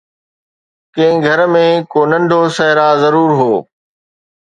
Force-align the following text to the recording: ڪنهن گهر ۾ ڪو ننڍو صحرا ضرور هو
ڪنهن 0.95 1.17
گهر 1.25 1.39
۾ 1.55 1.61
ڪو 1.91 2.01
ننڍو 2.11 2.41
صحرا 2.57 2.87
ضرور 3.03 3.29
هو 3.39 3.53